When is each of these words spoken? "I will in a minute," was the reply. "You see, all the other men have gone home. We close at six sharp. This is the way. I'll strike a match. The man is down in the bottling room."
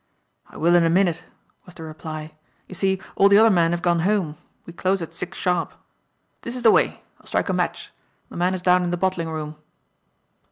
"I 0.47 0.57
will 0.57 0.73
in 0.73 0.83
a 0.83 0.89
minute," 0.89 1.21
was 1.63 1.75
the 1.75 1.83
reply. 1.83 2.33
"You 2.67 2.73
see, 2.73 2.99
all 3.15 3.29
the 3.29 3.37
other 3.37 3.51
men 3.51 3.69
have 3.69 3.83
gone 3.83 3.99
home. 3.99 4.35
We 4.65 4.73
close 4.73 4.99
at 5.03 5.13
six 5.13 5.37
sharp. 5.37 5.73
This 6.41 6.55
is 6.55 6.63
the 6.63 6.71
way. 6.71 7.03
I'll 7.19 7.27
strike 7.27 7.49
a 7.49 7.53
match. 7.53 7.91
The 8.29 8.35
man 8.35 8.55
is 8.55 8.63
down 8.63 8.81
in 8.81 8.89
the 8.89 8.97
bottling 8.97 9.29
room." 9.29 9.57